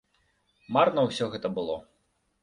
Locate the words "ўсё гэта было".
1.07-1.75